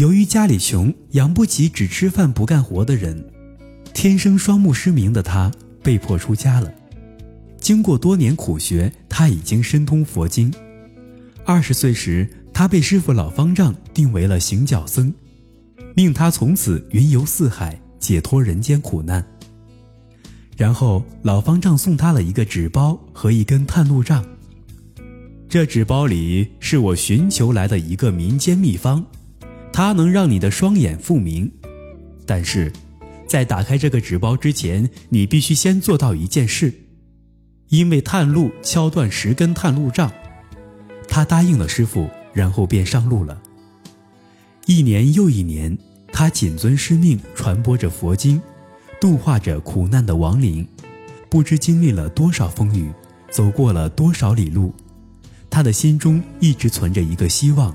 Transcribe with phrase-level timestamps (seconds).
[0.00, 3.22] 由于家里穷，养不起只吃饭不干活的人，
[3.92, 6.72] 天生双目失明的他被迫出家了。
[7.60, 10.50] 经过多年苦学，他已经深通佛经。
[11.44, 15.12] 二十岁时，他被师傅老方丈定为了行脚僧，
[15.94, 19.22] 命他从此云游四海，解脱人间苦难。
[20.56, 24.24] 然后，老方丈送他了一个纸包和一根探路杖。
[25.46, 29.04] 这纸包里是我寻求来的一个民间秘方，
[29.72, 31.50] 它能让你的双眼复明。
[32.26, 32.72] 但是，
[33.26, 36.72] 在打开这个纸包之前，你必须先做到一件事。
[37.68, 40.10] 因为探路敲断十根探路杖，
[41.08, 43.40] 他答应了师傅，然后便上路了。
[44.66, 45.78] 一年又一年，
[46.12, 48.42] 他谨遵师命，传播着佛经，
[49.00, 50.66] 度化着苦难的亡灵。
[51.28, 52.90] 不知经历了多少风雨，
[53.30, 54.74] 走过了多少里路，
[55.48, 57.72] 他的心中一直存着一个希望：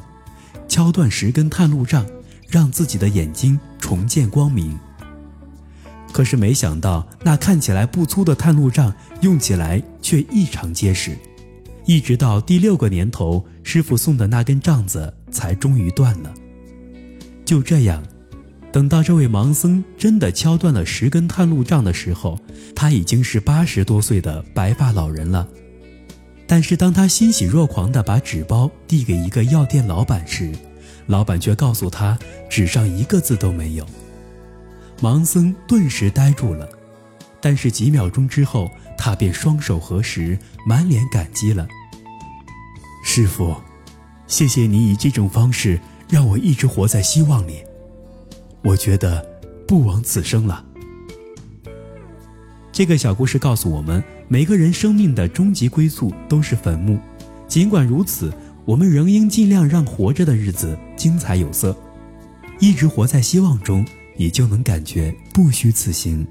[0.75, 2.05] 敲断十根探路杖，
[2.49, 4.77] 让自己的眼睛重见光明。
[6.11, 11.17] 可是没想到，那看起来不粗的探路杖用起来却异常结实。
[11.85, 16.33] 一直到第六个年头，师傅送的那根杖子才终于断了。
[17.45, 18.03] 就这样，
[18.73, 22.37] 等到这位盲僧真的敲断了十根探路杖的时候，
[22.75, 25.47] 他已经是八十多岁的白发老人了。
[26.47, 30.51] 但是当他欣喜若狂地把纸包递给一个药店老板时，
[31.07, 32.17] 老板却告诉他，
[32.49, 33.85] 纸上一个字都没有。
[35.01, 36.69] 盲僧顿时呆住了，
[37.41, 41.67] 但是几秒钟之后，他便双手合十，满脸感激了。
[43.03, 43.55] 师傅，
[44.27, 45.79] 谢谢你以这种方式
[46.09, 47.63] 让我一直活在希望里，
[48.63, 49.23] 我觉得
[49.67, 50.63] 不枉此生了。
[52.71, 56.99] 这个小故事告诉我们，每个人生命的终极归宿都是坟墓。
[57.47, 58.33] 尽管如此，
[58.65, 61.75] 我们仍应尽量让活着的日子精彩有色，
[62.59, 63.85] 一直活在希望中。
[64.17, 66.25] 你就能感觉不虚此行。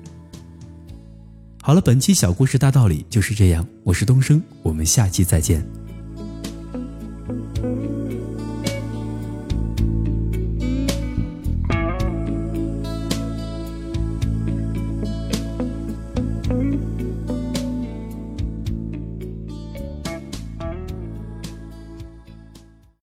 [1.60, 3.66] 好了，本期小故事大道理就是这样。
[3.82, 5.62] 我是东升，我们下期再见。